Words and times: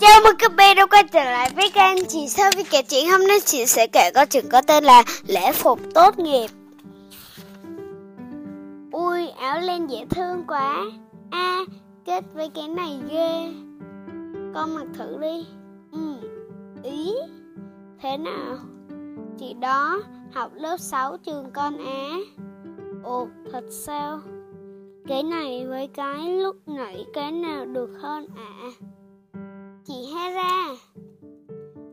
Chào 0.00 0.20
mừng 0.24 0.36
các 0.38 0.56
bé 0.56 0.74
đã 0.74 0.86
quay 0.86 1.04
trở 1.04 1.24
lại 1.24 1.50
với 1.56 1.70
kênh 1.70 2.06
Chị 2.08 2.28
Sơ 2.28 2.44
Vi 2.56 2.62
kể 2.70 2.82
chuyện 2.82 3.10
Hôm 3.10 3.26
nay 3.26 3.40
chị 3.44 3.66
sẽ 3.66 3.86
kể 3.86 4.10
câu 4.14 4.24
chuyện 4.30 4.44
có 4.48 4.62
tên 4.62 4.84
là 4.84 5.04
Lễ 5.26 5.52
phục 5.52 5.80
tốt 5.94 6.18
nghiệp 6.18 6.46
Ui 8.92 9.28
áo 9.28 9.60
len 9.60 9.90
dễ 9.90 10.04
thương 10.10 10.44
quá 10.48 10.84
a 11.30 11.60
kết 12.04 12.24
với 12.34 12.50
cái 12.54 12.68
này 12.68 13.00
ghê 13.10 13.52
Con 14.54 14.74
mặc 14.74 14.86
thử 14.94 15.18
đi 15.20 15.46
Ừ, 15.92 16.14
ý 16.82 17.14
Thế 18.02 18.16
nào? 18.16 18.58
Chị 19.38 19.54
đó 19.54 20.02
học 20.34 20.50
lớp 20.54 20.76
6 20.80 21.16
trường 21.16 21.50
con 21.52 21.78
Á 21.86 22.16
Ồ, 23.02 23.28
thật 23.52 23.64
sao? 23.70 24.20
Cái 25.08 25.22
này 25.22 25.66
với 25.66 25.88
cái 25.94 26.28
lúc 26.28 26.56
nãy 26.66 27.04
cái 27.14 27.32
nào 27.32 27.64
được 27.64 27.90
hơn 28.00 28.28
ạ? 28.36 28.50
À? 28.62 28.70
Chị 29.84 30.06
Hera. 30.14 30.74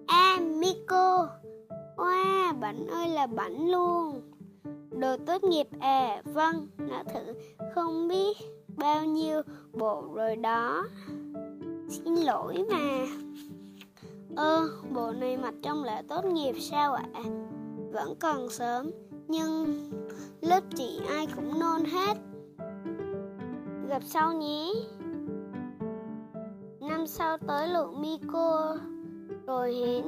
À, 0.07 0.39
Miko 0.59 1.27
Wow, 1.97 2.59
bảnh 2.59 2.87
ơi 2.87 3.07
là 3.07 3.27
bảnh 3.27 3.69
luôn. 3.71 4.21
Đồ 4.99 5.17
tốt 5.25 5.43
nghiệp 5.43 5.67
à, 5.79 6.21
vâng, 6.25 6.67
nó 6.77 7.03
thử 7.13 7.33
không 7.75 8.07
biết 8.07 8.37
bao 8.77 9.05
nhiêu 9.05 9.41
bộ 9.73 10.03
rồi 10.13 10.35
đó. 10.35 10.87
Xin 11.89 12.15
lỗi 12.15 12.65
mà. 12.71 13.07
Ơ, 14.35 14.69
bộ 14.93 15.11
này 15.11 15.37
mặc 15.37 15.53
trong 15.63 15.83
lễ 15.83 16.01
tốt 16.07 16.25
nghiệp 16.25 16.55
sao 16.59 16.93
ạ? 16.93 17.03
À? 17.13 17.23
Vẫn 17.91 18.15
còn 18.19 18.49
sớm, 18.49 18.91
nhưng 19.27 19.89
lớp 20.41 20.63
chị 20.75 20.99
ai 21.09 21.27
cũng 21.35 21.59
nôn 21.59 21.85
hết. 21.85 22.17
Gặp 23.89 24.01
sau 24.05 24.33
nhé. 24.33 24.73
Sau 27.09 27.37
tới 27.47 27.67
lượt 27.67 27.93
Miko 27.99 28.77
Rồi 29.45 29.73
hiển, 29.73 30.03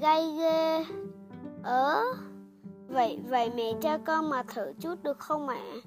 gay 0.00 0.36
ghê 0.38 0.84
ớ, 1.62 2.04
Vậy 2.88 3.18
vậy 3.28 3.50
mẹ 3.56 3.72
cho 3.80 3.98
con 3.98 4.30
mà 4.30 4.42
thử 4.42 4.72
chút 4.80 5.02
được 5.02 5.18
không 5.18 5.48
ạ? 5.48 5.56
À? 5.56 5.80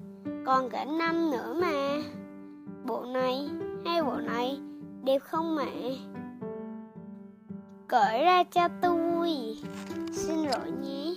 Còn 0.46 0.70
cả 0.70 0.84
năm 0.84 1.30
nữa 1.30 1.56
mà 1.60 2.02
Bộ 2.84 3.04
này, 3.04 3.48
hay 3.84 4.02
bộ 4.02 4.16
này, 4.16 4.60
Đẹp 5.04 5.18
không 5.18 5.56
mẹ? 5.56 5.96
Cởi 7.88 8.24
ra 8.24 8.44
cho 8.44 8.68
tôi 8.82 9.56
Xin 10.12 10.36
lỗi 10.36 10.70
nhé 10.82 11.13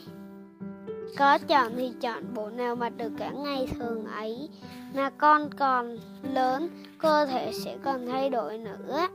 có 1.18 1.38
chọn 1.48 1.72
thì 1.78 1.92
chọn 2.02 2.23
bộ 2.34 2.50
nào 2.50 2.76
mà 2.76 2.90
được 2.90 3.12
cả 3.18 3.32
ngày 3.32 3.68
thường 3.80 4.06
ấy. 4.06 4.50
Mà 4.96 5.10
con 5.10 5.50
còn 5.58 5.98
lớn, 6.34 6.70
Cơ 7.00 7.26
thể 7.26 7.52
sẽ 7.54 7.78
còn 7.84 8.08
thay 8.08 8.30
đổi 8.30 8.58
nữa. 8.58 9.08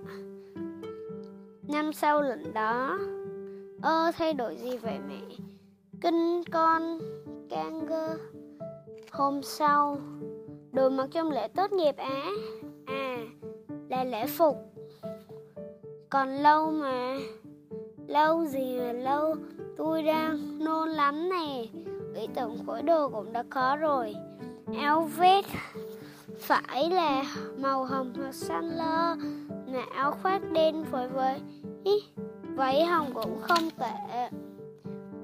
Năm 1.68 1.92
sau 1.92 2.22
lần 2.22 2.54
đó, 2.54 2.98
Ơ, 3.82 4.10
thay 4.16 4.34
đổi 4.34 4.56
gì 4.56 4.76
vậy 4.76 4.98
mẹ? 5.08 5.36
Kinh 6.00 6.42
con 6.50 6.98
can 7.50 7.86
gơ. 7.86 8.16
Hôm 9.10 9.42
sau, 9.42 9.98
Đồ 10.72 10.88
mặc 10.88 11.08
trong 11.10 11.30
lễ 11.30 11.48
tốt 11.48 11.72
nghiệp 11.72 11.96
á. 11.96 12.26
À 12.86 13.16
là 13.88 14.04
lễ 14.04 14.26
phục. 14.26 14.56
Còn 16.10 16.28
lâu 16.28 16.70
mà, 16.70 17.18
Lâu 18.06 18.44
gì 18.44 18.78
mà 18.78 18.92
lâu? 18.92 19.34
Tôi 19.76 20.02
đang 20.02 20.64
nôn 20.64 20.90
lắm 20.90 21.28
nè. 21.28 21.81
Ý 22.14 22.26
tưởng 22.34 22.58
khối 22.66 22.82
đồ 22.82 23.08
cũng 23.08 23.32
đã 23.32 23.44
có 23.50 23.76
rồi. 23.76 24.14
Áo 24.78 25.02
vest 25.16 25.46
Phải 26.38 26.90
là 26.90 27.24
màu 27.58 27.84
hồng 27.84 28.12
hoặc 28.16 28.34
xanh 28.34 28.70
lơ 28.70 29.14
mà 29.66 29.84
áo 29.94 30.12
khoác 30.22 30.42
đen 30.52 30.84
phối 30.84 31.08
với 31.08 31.40
Ý, 31.84 31.92
Váy 32.56 32.84
hồng 32.84 33.10
cũng 33.14 33.40
không 33.42 33.70
tệ. 33.78 34.28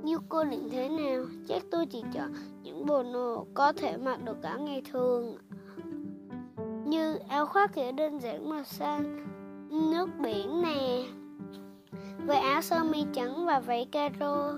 Như 0.03 0.19
cô 0.29 0.45
định 0.45 0.69
thế 0.71 0.89
nào? 0.89 1.25
Chắc 1.49 1.63
tôi 1.71 1.87
chỉ 1.87 2.03
chọn 2.13 2.35
những 2.63 2.87
bộ 2.87 3.03
đồ 3.13 3.47
có 3.55 3.73
thể 3.73 3.97
mặc 3.97 4.25
được 4.25 4.37
cả 4.43 4.57
ngày 4.57 4.83
thường. 4.93 5.37
Như 6.85 7.19
áo 7.29 7.47
khoác 7.47 7.75
kiểu 7.75 7.93
đơn 7.93 8.19
giản 8.19 8.51
màu 8.51 8.65
xanh 8.65 9.27
Nước 9.71 10.09
biển 10.19 10.63
nè. 10.63 11.05
Với 12.27 12.37
áo 12.37 12.63
sơ 12.63 12.85
mi 12.85 13.05
trắng 13.13 13.47
và 13.47 13.61
váy 13.61 13.89
caro. 13.93 14.55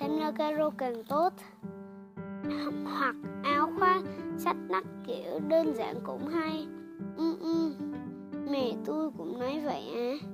Thêm 0.00 0.20
nơ 0.20 0.32
caro 0.32 0.70
càng 0.70 1.04
tốt 1.04 1.32
hoặc 2.84 3.14
áo 3.42 3.72
khoác 3.78 4.02
sách 4.38 4.56
nách 4.68 4.86
kiểu 5.06 5.40
đơn 5.48 5.74
giản 5.74 5.96
cũng 6.04 6.28
hay. 6.28 6.66
Ừ, 7.16 7.36
ừ. 7.40 7.72
mẹ 8.50 8.72
tôi 8.84 9.10
cũng 9.18 9.40
nói 9.40 9.60
vậy 9.64 9.82
à 9.94 10.26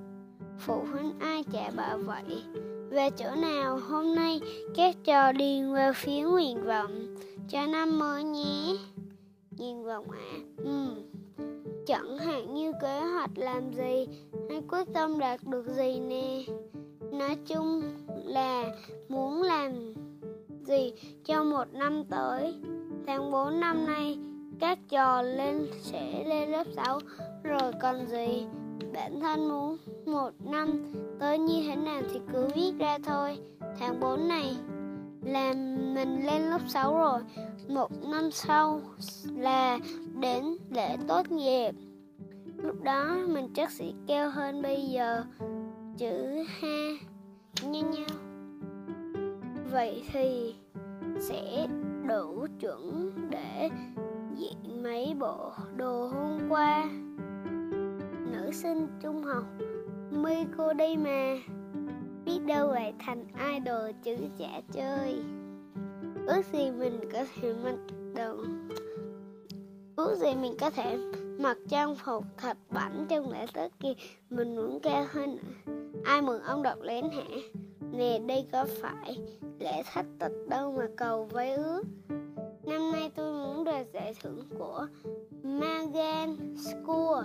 phụ 0.66 0.84
huynh 0.92 1.12
ai 1.18 1.44
chả 1.52 1.70
bảo 1.76 1.98
vậy. 1.98 2.42
Về 2.90 3.10
chỗ 3.10 3.34
nào 3.40 3.78
hôm 3.88 4.14
nay 4.14 4.40
các 4.74 4.96
trò 5.04 5.32
điền 5.32 5.72
vào 5.72 5.92
phía 5.92 6.22
nguyện 6.22 6.64
vọng. 6.64 7.16
Cho 7.48 7.66
năm 7.66 7.98
mới 7.98 8.24
nhé. 8.24 8.76
Nguyện 9.58 9.84
vọng 9.84 10.10
ạ. 10.10 10.18
À? 10.30 10.38
ừ. 10.56 10.88
Chẳng 11.86 12.18
hạn 12.18 12.54
như 12.54 12.72
kế 12.82 13.00
hoạch 13.00 13.30
làm 13.36 13.72
gì 13.72 14.06
hay 14.50 14.62
quyết 14.68 14.84
tâm 14.94 15.18
đạt 15.18 15.40
được 15.44 15.66
gì 15.66 16.00
nè. 16.00 16.44
Nói 17.12 17.36
chung 17.46 17.82
là 18.24 18.64
muốn 19.08 19.42
làm 19.42 19.91
gì 20.64 20.92
cho 21.24 21.44
một 21.44 21.64
năm 21.72 22.04
tới. 22.04 22.54
Tháng 23.06 23.30
4 23.30 23.60
năm 23.60 23.86
nay, 23.86 24.18
các 24.60 24.78
trò 24.88 25.22
lên, 25.22 25.66
sẽ 25.80 26.24
lên 26.26 26.50
lớp 26.50 26.64
6 26.76 26.98
rồi 27.42 27.72
còn 27.80 28.06
gì? 28.06 28.46
Bản 28.92 29.20
thân 29.20 29.48
muốn 29.48 29.76
một 30.06 30.30
năm 30.44 30.94
tới 31.20 31.38
như 31.38 31.62
thế 31.66 31.76
nào 31.76 32.02
thì 32.12 32.20
cứ 32.32 32.48
viết 32.54 32.72
ra 32.78 32.98
thôi. 33.04 33.38
Tháng 33.78 34.00
4 34.00 34.28
này 34.28 34.56
là 35.22 35.52
mình 35.94 36.26
lên 36.26 36.42
lớp 36.42 36.60
6 36.68 36.94
rồi. 36.94 37.20
Một 37.68 37.90
năm 38.10 38.30
sau 38.30 38.80
là 39.36 39.78
đến 40.20 40.44
lễ 40.70 40.96
tốt 41.08 41.30
nghiệp. 41.30 41.72
Lúc 42.56 42.82
đó 42.82 43.16
mình 43.28 43.48
chắc 43.54 43.70
sẽ 43.70 43.84
kêu 44.06 44.30
hơn 44.30 44.62
bây 44.62 44.82
giờ. 44.82 45.24
Chữ 45.98 46.44
ha 46.60 46.88
như 47.62 47.82
nhau 47.82 48.31
vậy 49.72 50.02
thì 50.12 50.54
sẽ 51.20 51.66
đủ 52.08 52.46
chuẩn 52.60 53.12
để 53.30 53.70
diện 54.36 54.82
mấy 54.82 55.14
bộ 55.20 55.52
đồ 55.76 56.06
hôm 56.06 56.38
qua. 56.48 56.90
Nữ 58.32 58.50
sinh 58.52 58.86
trung 59.02 59.22
học 59.22 59.44
mi 60.10 60.44
cô 60.56 60.72
đây 60.72 60.96
mà 60.96 61.36
biết 62.24 62.38
đâu 62.46 62.72
lại 62.72 62.94
thành 62.98 63.26
idol 63.52 63.90
chữ 64.02 64.16
chả 64.38 64.60
chơi. 64.72 65.22
Ước 66.26 66.42
gì 66.52 66.70
mình 66.70 67.00
có 67.12 67.24
thể 67.34 67.54
mặc 67.64 67.76
đồ 68.16 68.36
ước 69.96 70.16
gì 70.16 70.34
mình 70.34 70.56
có 70.60 70.70
thể 70.70 70.98
mặc 71.40 71.58
trang 71.68 71.94
phục 71.94 72.24
thật 72.36 72.56
bảnh 72.70 73.06
trong 73.08 73.30
lễ 73.30 73.46
tết 73.54 73.72
kia. 73.80 73.92
Mình 74.30 74.56
muốn 74.56 74.80
cao 74.82 75.06
hơn 75.10 75.38
ai 76.04 76.22
mừng 76.22 76.42
ông 76.42 76.62
đọc 76.62 76.78
lén 76.82 77.04
hả? 77.10 77.24
Nè, 77.92 78.18
đây 78.26 78.46
có 78.52 78.66
phải 78.80 79.18
lễ 79.58 79.82
thách 79.86 80.06
tịch 80.18 80.32
đâu 80.48 80.74
mà 80.78 80.86
cầu 80.96 81.24
với 81.24 81.52
ước? 81.54 81.82
Năm 82.64 82.92
nay 82.92 83.10
tôi 83.14 83.32
muốn 83.32 83.64
đoạt 83.64 83.86
giải 83.92 84.14
thưởng 84.22 84.42
của 84.58 84.86
Magan 85.42 86.56
School. 86.56 87.24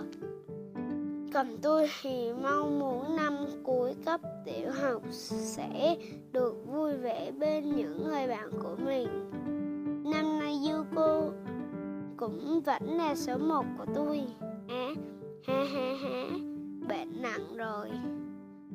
Còn 1.34 1.46
tôi 1.62 1.88
thì 2.02 2.32
mong 2.42 2.78
muốn 2.78 3.16
năm 3.16 3.36
cuối 3.64 3.94
cấp 4.04 4.20
tiểu 4.44 4.70
học 4.82 5.02
sẽ 5.10 5.96
được 6.32 6.54
vui 6.66 6.96
vẻ 6.96 7.30
bên 7.38 7.76
những 7.76 8.08
người 8.08 8.26
bạn 8.26 8.50
của 8.62 8.76
mình. 8.84 9.30
Năm 10.04 10.38
nay 10.38 10.58
Yuko 10.70 11.22
cũng 12.16 12.60
vẫn 12.60 12.96
là 12.98 13.14
số 13.14 13.38
một 13.38 13.64
của 13.78 13.86
tôi. 13.94 14.20
À 14.68 14.88
ha 15.46 15.64
ha 15.64 15.94
ha. 16.02 16.24
Bệnh 16.88 17.22
nặng 17.22 17.56
rồi 17.56 17.88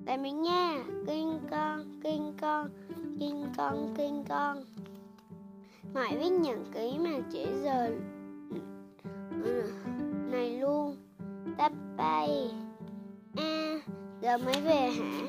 tại 0.06 0.18
mình 0.18 0.42
nha. 0.42 0.84
Kinh 1.08 1.40
con 1.52 2.00
kinh 2.04 2.34
con 2.42 2.70
kinh 3.20 3.46
con 3.58 3.94
kinh 3.98 4.24
con. 4.30 4.58
Mãi 5.94 6.18
viết 6.18 6.30
nhật 6.30 6.58
ký 6.74 6.98
mà 7.00 7.20
chỉ 7.32 7.46
giờ 7.64 7.92
ừ, 9.44 9.72
này 10.32 10.60
luôn. 10.60 10.98
Tắp 11.58 11.72
bay. 11.98 12.52
A 13.36 13.44
à, 13.44 13.80
giờ 14.22 14.38
mới 14.38 14.62
về 14.62 14.90
hả? 14.90 15.28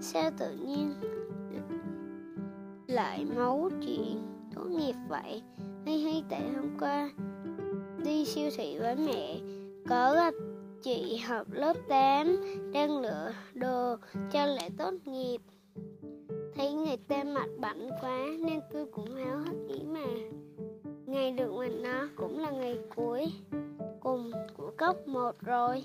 Sao 0.00 0.30
tự 0.38 0.56
nhiên 0.56 0.94
lại 2.86 3.24
máu 3.36 3.70
chuyện 3.86 4.22
tốt 4.54 4.64
nghiệp 4.64 4.94
vậy? 5.08 5.42
Hay 5.86 6.00
hay 6.00 6.24
tại 6.28 6.42
hôm 6.56 6.78
qua 6.80 7.10
đi 8.04 8.24
siêu 8.24 8.50
thị 8.56 8.78
với 8.78 8.96
mẹ 8.96 9.40
có 9.88 10.14
gặp 10.14 10.34
chị 10.86 11.16
học 11.16 11.46
lớp 11.52 11.76
8 11.88 12.40
đang 12.72 12.98
lựa 12.98 13.32
đồ 13.54 13.96
cho 14.32 14.46
lễ 14.46 14.68
tốt 14.78 14.94
nghiệp 15.04 15.38
thấy 16.54 16.72
người 16.72 16.96
ta 16.96 17.24
mặt 17.24 17.46
bảnh 17.60 17.90
quá 18.00 18.26
nên 18.38 18.60
tôi 18.72 18.86
cũng 18.86 19.14
háo 19.14 19.38
hức 19.38 19.68
ý 19.68 19.82
mà 19.84 20.06
ngày 21.06 21.32
được 21.32 21.52
mình 21.52 21.82
nó 21.82 22.08
cũng 22.16 22.38
là 22.38 22.50
ngày 22.50 22.78
cuối 22.96 23.26
cùng 24.00 24.32
của 24.56 24.70
cấp 24.76 25.08
1 25.08 25.32
rồi 25.40 25.84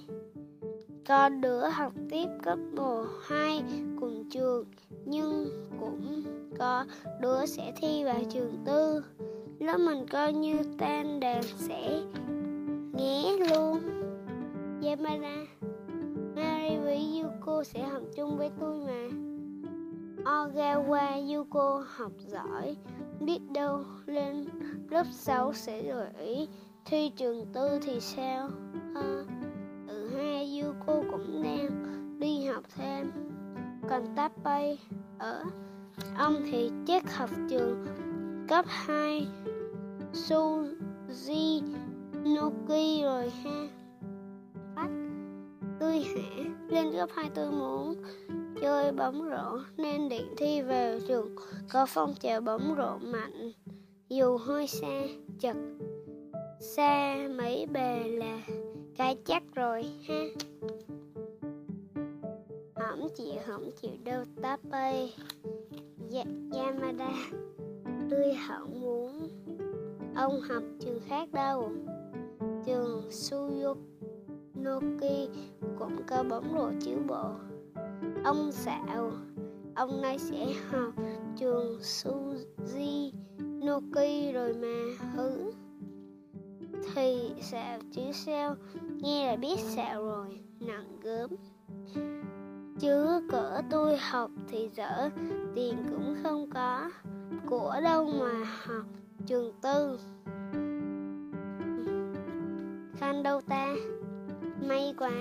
có 1.07 1.29
đứa 1.29 1.67
học 1.67 1.93
tiếp 2.09 2.27
cấp 2.43 2.59
1, 2.75 3.05
2 3.27 3.63
cùng 3.99 4.29
trường 4.29 4.65
nhưng 5.05 5.47
cũng 5.79 6.23
có 6.59 6.85
đứa 7.21 7.45
sẽ 7.45 7.73
thi 7.81 8.03
vào 8.03 8.19
trường 8.29 8.63
tư. 8.65 9.03
Lớp 9.59 9.77
mình 9.77 10.05
coi 10.11 10.33
như 10.33 10.57
tan 10.77 11.19
đàn 11.19 11.43
sẽ 11.43 12.01
nghe 12.93 13.37
luôn. 13.37 13.90
Yamada, 14.91 15.47
Mary 16.35 16.77
với 16.77 17.21
Yuko 17.21 17.63
sẽ 17.63 17.83
học 17.83 18.01
chung 18.15 18.37
với 18.37 18.49
tôi 18.59 18.77
mà. 18.77 19.09
Ogawa 20.31 21.35
Yuko 21.35 21.83
học 21.87 22.11
giỏi, 22.17 22.75
biết 23.19 23.39
đâu 23.53 23.83
lên 24.05 24.45
lớp 24.89 25.03
6 25.11 25.53
sẽ 25.53 25.83
gợi 25.83 26.09
ý 26.19 26.47
thi 26.85 27.09
trường 27.09 27.45
tư 27.53 27.79
thì 27.81 27.99
sao? 27.99 28.49
À, 28.95 29.25
ừ 29.87 30.09
hai 30.17 30.61
Yuko 30.61 31.03
cũng 31.11 31.43
đang 31.43 31.69
đi 32.19 32.45
học 32.45 32.63
thêm. 32.75 33.11
Còn 33.89 34.15
Tapay 34.15 34.79
ở 35.19 35.31
ờ, 35.31 35.43
ông 36.17 36.35
thì 36.51 36.71
chắc 36.87 37.17
học 37.17 37.29
trường 37.49 37.85
cấp 38.47 38.65
2 38.67 39.27
Suzy 40.13 41.61
Noki 42.23 43.03
rồi 43.03 43.29
ha. 43.29 43.80
Hả? 46.15 46.43
Lên 46.69 46.91
cấp 46.91 47.09
2 47.13 47.29
tôi 47.35 47.51
muốn 47.51 47.95
chơi 48.61 48.91
bóng 48.91 49.29
rổ 49.29 49.59
nên 49.77 50.09
định 50.09 50.33
thi 50.37 50.61
vào 50.61 50.99
trường 51.07 51.35
có 51.73 51.85
phong 51.89 52.13
trào 52.19 52.41
bóng 52.41 52.75
rổ 52.77 52.97
mạnh. 52.97 53.51
Dù 54.09 54.37
hơi 54.37 54.67
xa 54.67 55.01
chật 55.39 55.55
xa 56.59 57.27
mấy 57.37 57.65
bề 57.65 58.03
là 58.07 58.41
cái 58.97 59.17
chắc 59.25 59.43
rồi 59.55 59.85
ha. 60.07 60.23
Hổng 62.75 63.09
chịu 63.15 63.33
hổng 63.47 63.69
chịu 63.81 63.91
đâu 64.03 64.23
táp 64.41 64.59
ơi. 64.71 65.13
Dạ, 66.09 66.23
dạ 66.51 66.63
Yamada 66.63 67.13
tôi 68.09 68.37
không 68.47 68.81
muốn 68.81 69.27
ông 70.15 70.41
học 70.41 70.63
trường 70.79 70.99
khác 71.07 71.29
đâu. 71.33 71.71
Trường 72.65 73.09
Suzuki 73.09 73.77
cũng 75.83 76.03
có 76.07 76.23
bóng 76.29 76.53
rổ 76.53 76.71
chiếu 76.81 76.97
bộ. 77.07 77.31
Ông 78.23 78.51
xạo 78.51 79.11
ông 79.75 80.01
nay 80.01 80.19
sẽ 80.19 80.53
học 80.69 80.93
trường 81.37 81.79
Suzy 81.79 83.11
Noki 83.39 84.33
rồi 84.33 84.53
mà 84.53 85.05
hứ. 85.15 85.51
Thì 86.95 87.31
xạo 87.41 87.79
chứ 87.91 88.01
sao? 88.13 88.55
Nghe 88.97 89.27
là 89.27 89.35
biết 89.35 89.59
xạo 89.59 90.03
rồi, 90.03 90.39
nặng 90.59 90.99
gớm. 91.01 91.29
Chứ 92.79 93.21
cỡ 93.31 93.61
tôi 93.69 93.97
học 93.97 94.31
thì 94.47 94.69
dở, 94.73 95.09
tiền 95.55 95.75
cũng 95.89 96.15
không 96.23 96.49
có. 96.53 96.91
Của 97.45 97.75
đâu 97.83 98.05
mà 98.19 98.45
học 98.65 98.85
trường 99.25 99.53
tư? 99.61 99.99
Khăn 102.97 103.23
đâu 103.23 103.41
ta? 103.41 103.75
May 104.67 104.93
quá 104.97 105.11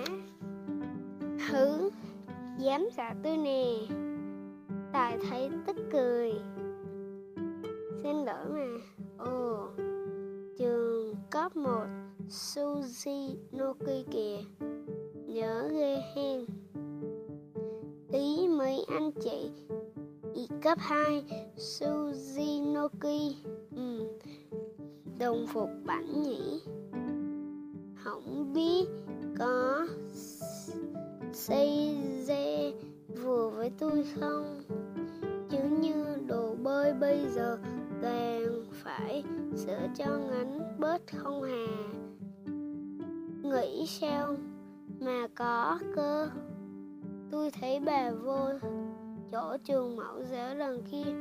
thứ 1.49 1.91
dám 2.59 2.89
xả 2.97 3.15
tôi 3.23 3.37
nè. 3.37 3.75
Tài 4.93 5.19
thấy 5.31 5.51
tức 5.67 5.77
cười. 5.93 6.33
Xin 8.03 8.17
lỗi 8.17 8.45
mà. 8.51 8.67
Ồ, 9.19 9.69
trường 10.59 11.15
cấp 11.31 11.57
1 11.57 11.71
Suzy 12.29 13.35
Noki 13.59 14.05
kìa. 14.11 14.39
Nhớ 15.27 15.69
ghê 15.73 15.97
hen. 16.15 16.45
Ý 18.13 18.49
mấy 18.49 18.85
anh 18.89 19.11
chị 19.13 19.51
ý 20.35 20.49
cấp 20.63 20.79
2 20.81 21.25
Suzy 21.57 22.73
Noki. 22.73 23.37
Ừ. 23.77 24.09
đồng 25.19 25.47
phục 25.47 25.69
bản 25.85 26.23
nhỉ 26.23 26.61
không 27.95 28.53
biết 28.53 28.89
có 29.39 29.87
xây 31.41 31.97
dê 32.25 32.73
vừa 33.23 33.51
với 33.51 33.71
tôi 33.79 34.05
không 34.21 34.63
chứ 35.51 35.59
như 35.81 36.05
đồ 36.27 36.55
bơi 36.63 36.93
bây 36.93 37.29
giờ 37.29 37.59
toàn 38.03 38.65
phải 38.73 39.25
sửa 39.57 39.87
cho 39.97 40.19
ngắn 40.19 40.77
bớt 40.79 41.03
không 41.07 41.43
hà. 41.43 41.67
Nghĩ 43.43 43.87
sao 43.87 44.37
mà 45.01 45.27
có 45.35 45.79
cơ? 45.97 46.29
Tôi 47.31 47.51
thấy 47.51 47.81
bà 47.81 48.11
vô 48.11 48.49
chỗ 49.33 49.57
trường 49.65 49.97
mẫu 49.97 50.23
giáo 50.31 50.55
lần 50.55 50.83
kia, 50.91 51.13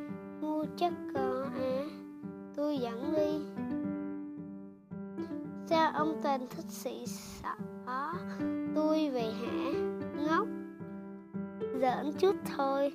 ngu 0.41 0.65
chắc 0.77 0.93
có 1.13 1.45
á 1.55 1.83
tôi 2.55 2.77
dẫn 2.77 3.13
đi. 3.15 3.63
Sao 5.69 5.91
ông 5.93 6.19
toàn 6.23 6.47
thích 6.49 6.69
sĩ 6.69 7.05
sợ 7.05 7.55
tôi 8.75 9.09
về 9.09 9.28
giỡn 11.95 12.13
chút 12.19 12.35
thôi. 12.57 12.91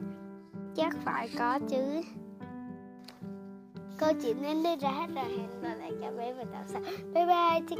Chắc 0.77 0.97
phải 1.05 1.29
có 1.39 1.59
chứ. 1.69 2.03
Câu 3.99 4.13
chuyện 4.23 4.43
đến 4.43 4.63
đây 4.63 4.77
ra 4.77 4.91
hết 4.91 5.07
rồi 5.15 5.25
hẹn 5.25 5.61
gặp 5.63 5.75
lại 5.79 5.93
các 6.01 6.17
bé 6.17 6.33
vào 6.33 6.45
tập 6.45 6.65
sau 6.67 6.81
bye 7.15 7.27
bye 7.27 7.77